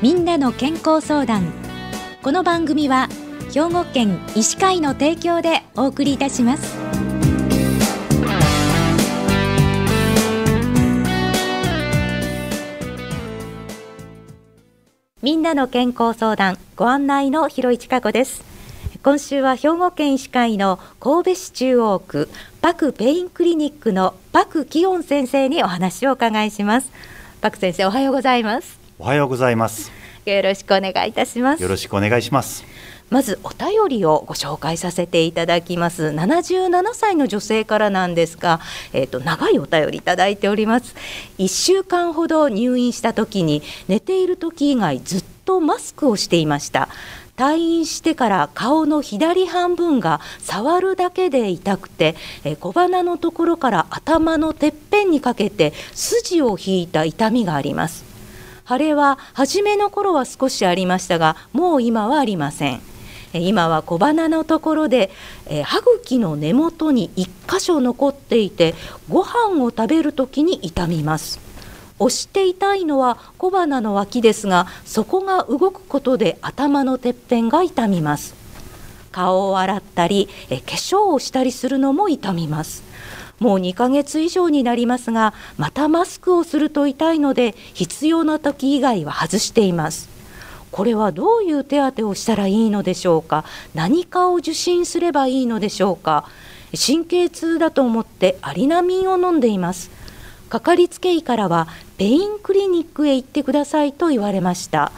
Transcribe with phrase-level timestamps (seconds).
[0.00, 1.52] みんなの健康相談。
[2.22, 3.08] この番組は
[3.52, 6.76] 兵庫県医師会の提供でお送りいたします。
[15.20, 18.44] みんなの健康相談ご案内の広市加子です。
[19.02, 22.28] 今週は兵庫県医師会の神戸市中央区
[22.60, 26.92] パクペインクリニックのパクキヨン先生にお話をお伺いします。
[27.40, 28.87] パク先生おはようございます。
[29.00, 29.92] おはようございます。
[30.24, 31.62] よろしくお願いいたします。
[31.62, 32.64] よろしくお願いします。
[33.10, 36.08] まずお便りをご紹介させていただきます。
[36.08, 38.60] 77歳の女性からなんですが、
[38.92, 40.96] えーと、長いお便りいただいております。
[41.38, 46.88] 1週間ほど入院した時に寝ている時以外ずっとマスクをしていました。
[47.36, 58.07] 退院してから顔の左半分が触るだけで痛くてえ小鼻のところから頭のてっぺんにかけて筋を引いた痛みがあります
[58.68, 62.80] 腫れは初めの頃は少しありましたがもう今はありません。
[63.32, 65.10] 今は小鼻のところで、
[65.46, 68.74] え歯茎の根元に1箇所残っていて
[69.08, 71.40] ご飯を食べる時に痛みます。
[71.98, 78.34] 押して痛いのは小鼻の脇ですがそこが動くことで頭のてっぺんが痛みます。
[79.12, 82.82] 顔を洗ったり化粧をしたりするのも痛みます。
[83.38, 90.08] もう2ヶ月以上になりますがまたマスクをすると痛いので必要な時以外は外しています。
[90.70, 93.44] これはどういう手当をしたらいいのでしょうか？
[93.74, 96.24] 何かを受診すればいいのでしょうか？
[96.76, 99.90] 神経痛だと思ってアリナミンを飲んでいます。
[100.50, 104.92] かかりつけ医からはペインクリニックへ行ってくださいと言われました。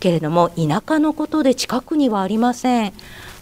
[0.00, 2.92] けれども田舎のことで近くにはありません。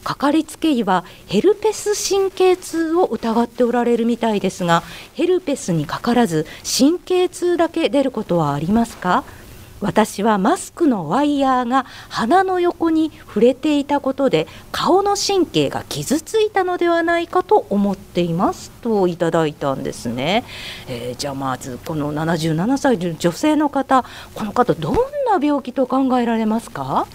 [0.06, 4.84] かかりつけ医はヘルペス神経痛を疑っておられるみたいですが
[5.15, 9.25] ヘルペスにかからず神経痛だけ出ることはありますか？
[9.81, 20.45] 私はマスクのワイヤーが鼻の横に触れていたことで顔の神経が傷ついたのではないかと思っていますといただいたんですね、
[20.87, 24.05] えー、じゃあまずこの77歳の女性の方
[24.37, 27.09] この方どんな病気と考えられますか？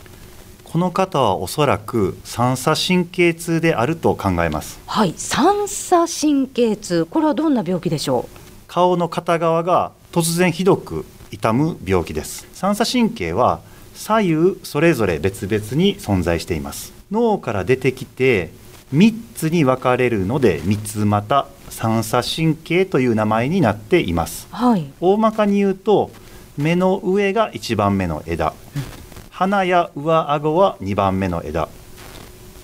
[0.71, 4.79] この方はおそらく三叉神経痛であると考えます。
[4.87, 5.13] はい。
[5.17, 7.05] 三叉神経痛。
[7.05, 8.37] これはどんな病気でしょう？
[8.69, 12.47] 顔の片側が突然ひどく痛む病気です。
[12.53, 13.59] 三叉神経は
[13.95, 16.93] 左右それぞれ別々に存在しています。
[17.11, 18.53] 脳から出てきて
[18.93, 26.11] 3つに分かれるので三つ股三叉神経という名前になっています、はい、大まかに言うと
[26.57, 28.83] 目の上が1番目の枝、うん、
[29.31, 31.67] 鼻や上顎は2番目の枝。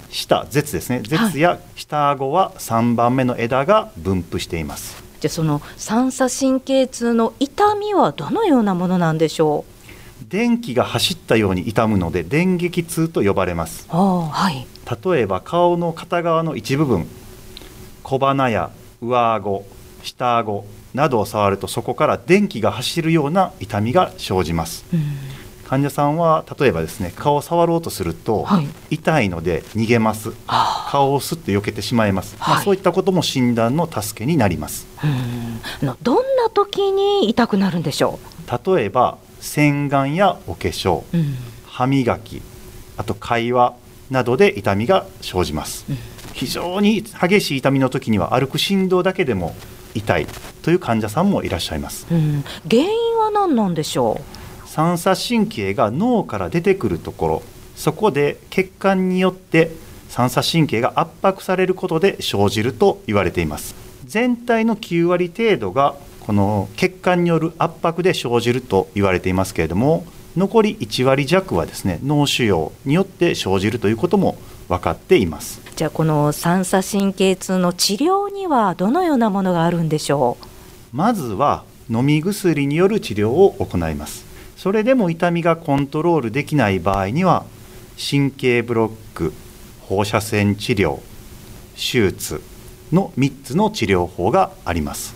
[0.10, 1.02] 下舌ですね。
[1.04, 9.66] 舌や下顎は3番目の枝が分布しています、じゃその三叉神経痛の痛みはどのようなものなんでしょ
[10.22, 10.26] う？
[10.30, 13.88] 電気が走ったように痛むので電撃痛と呼ばれます。
[13.90, 14.66] はい、
[15.12, 17.08] 例えば顔の片側の一部分
[18.04, 19.66] 小鼻や上顎
[20.04, 24.86] 下顎などを触るとそこから電気が走るような痛みが生じます、
[25.68, 30.32] 患者さんは例えばですね顔を触ろうとすると、はい、痛いので逃げます。
[30.90, 34.88] 顔をすって避けてしまいます、はい、まあ、そういったことも診断の助けになります。
[36.02, 38.76] どんな時に痛くなるんでしょう？
[38.76, 41.36] 例えば洗顔やお化粧、うん、
[41.66, 42.42] 歯磨き
[42.96, 43.76] あと会話
[44.10, 45.98] などで痛みが生じます、うん、
[46.34, 49.54] 非常に激しい痛みの時には歩く振動だけでも
[49.94, 50.28] 痛い
[50.62, 54.37] という患者さんもいらっしゃいます、うん、原因は何なんでしょう？
[54.68, 57.44] 三叉神経が脳から出てくるところ。
[57.76, 59.72] そこで血管によって
[60.10, 63.76] 三叉神経が圧迫されることで生じると言われています。
[64.06, 70.06] 全体の9割程度がこの血管による圧迫で生じると言われていますけれども
[70.36, 74.38] 残り1割弱はですね脳腫瘍によって生じるということも
[74.68, 75.62] 分かっています。
[75.76, 80.38] じゃあこの三叉神経痛の治療にはどのようなものがあるんでしょ
[80.94, 80.96] う？
[80.96, 84.26] まずは飲み薬による治療を行います
[84.58, 87.46] それでも痛みがコントロールできない場合には
[87.98, 89.32] 神経ブロック
[89.82, 91.00] 放射線治療
[91.76, 92.42] 手術
[92.92, 95.16] の3つの治療法があります。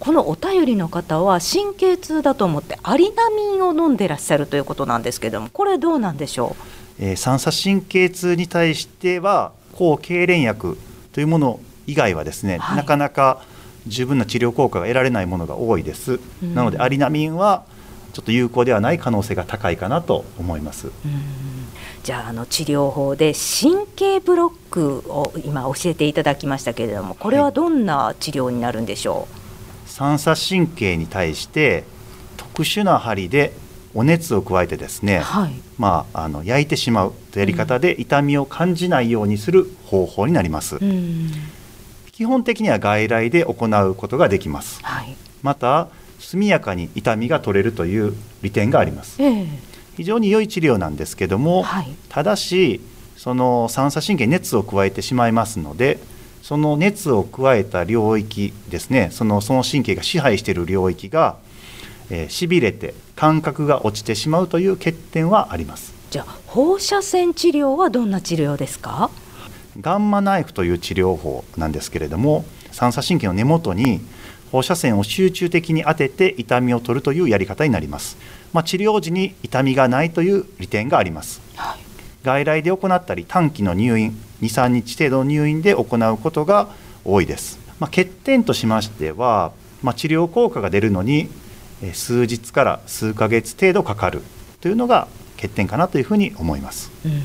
[0.00, 6.56] このお便りの方は神経痛だと思ってアリナミンを飲んでらっしゃるということなんですけどもこれどうなんでしょ
[7.00, 10.78] う、えー、三叉神経痛に対しては抗痙攣薬
[11.12, 13.44] というもの以外はですね、はい、なかなか
[13.86, 16.18] 十分な治療効果が得られないものが多いです。
[16.42, 17.64] なのでアリナミンは
[18.12, 20.90] ちょっと有効ではない可能性が高いかなと思います。
[22.04, 29.26] じゃああの治療法で神経ブロックを今教えていただきましたけれどもこれはどんな治療になるんでしょう、はい、
[29.86, 31.84] 三叉神経に対して
[32.36, 33.52] 特殊な針で
[33.94, 35.52] お熱を加えてですね、はい。
[35.76, 41.30] まあ、あの焼いてしまうというやり方で痛みを感じないようにする方法になります、うん。
[42.12, 44.80] 基本的には外来で行うことができます。
[44.82, 45.16] はい。
[45.42, 49.22] また速やかに痛みが取れるという利点があります。
[49.22, 49.46] ええ。
[49.96, 51.88] 非常に良い治療なんですけども、はい。
[52.08, 52.80] ただし
[53.16, 55.98] その三叉神経に熱を加えてしまいますので
[56.42, 61.36] その熱を加えた領域ですねそのその神経が支配している領域が
[62.10, 65.92] えー、しびれて感覚が落ちてしまうという欠点はあります。
[66.08, 69.10] じゃあ放射線治療はどんな治療ですか？
[69.78, 74.00] ガンマナイフという治療法なんですけれども三叉神経の根元に
[74.50, 78.16] 放射線を集中的に当てて痛みを取るというやり方になります、
[78.52, 81.40] まあ、治療時に痛みがないという利点があります。
[81.56, 81.78] はい。
[82.24, 86.68] 外来で行ったり短期の入院23日程度の入院で行うことが
[87.04, 89.52] 多いです、まあ、欠点としましては、
[89.82, 91.28] まあ、治療効果が出るのに
[91.82, 94.22] えー数日から数ヶ月程度かかる
[94.60, 96.90] というのが欠点かなというふうに思います。
[97.04, 97.22] うん。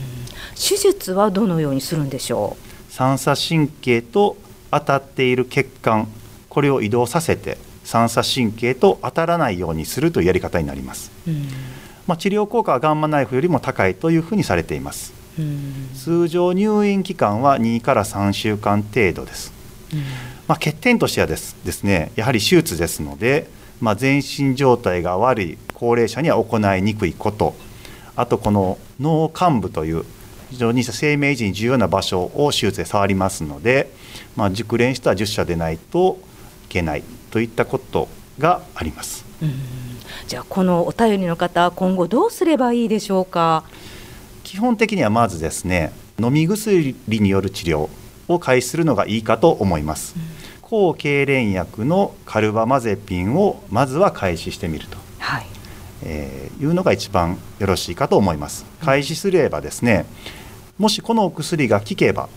[0.56, 2.58] 手術はどのようにするんでしょ
[2.90, 4.38] 三叉神経と
[4.70, 6.08] 当たっている血管
[6.54, 11.12] これを移動させて三叉神経と当たらないようにするというやり方になります、
[12.06, 15.14] まあ、治療効果はガンマナイフよりも高いというふうにされています。
[15.40, 15.90] うん。
[15.96, 19.52] 通常入院期間は2から3週間程度です。
[20.48, 23.48] まあ、欠点としてはですですねやはり手術ですので、
[23.80, 27.56] まあ、全身状態が悪い高齢者には行いにくいこと。
[28.16, 30.06] あとこの脳幹部という
[30.52, 33.90] 非常に生命維持に重要な場所を手術で触りますので、
[34.36, 36.33] まあ、熟練した術者でないとい
[36.74, 38.10] けないといったこと
[38.40, 39.26] があります。
[39.42, 39.54] うん。
[40.28, 43.64] じゃあこのお便りの方今後どうすればいいでしょうか？
[44.44, 47.90] 基本的にはまずですね飲み薬による治療
[48.28, 50.16] を開始するのがいいかと思います、
[50.62, 55.46] 抗痙攣薬のカルバマゼピンをまずは開始してみると、はい。
[56.04, 58.66] えーいうのが一番よろしいかと思います。
[58.80, 60.06] 開始すればですね
[60.78, 62.30] もしこのお薬が効けば、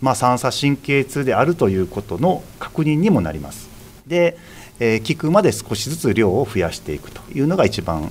[0.00, 3.68] まあ、三叉神経痛であるということの確認にもなります
[4.06, 4.36] で、
[4.80, 8.10] えー効くまで少しずつ量を増やしていくというのが一番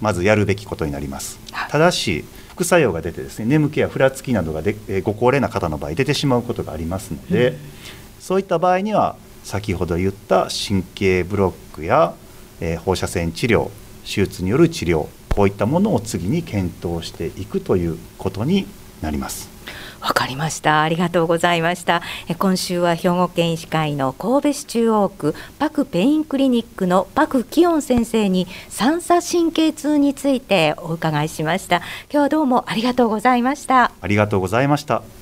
[0.00, 1.38] まずやるべきことになります。
[1.52, 1.70] はい。
[1.70, 7.56] ただし副作用が出てですね眠気やふらつきなどがで、えーご高齢な方の場合出てしまうことがありますので、
[8.20, 12.14] そういった場合には先ほど言った神経ブロックや、
[12.60, 13.70] えー放射線治療
[14.04, 18.66] 手術による治療こういったものを次に検討していくということに
[19.00, 19.51] なります。
[20.02, 20.82] わかりました。
[20.82, 22.02] ありがとうございました。
[22.28, 31.76] え今週は兵庫県医師会の神戸市中央区パクペインクリニックのパクキヨン先生に三叉神経痛についてお伺いしました。
[31.76, 33.92] 今日はどうもありがとうございました。
[34.00, 35.21] ありがとうございました。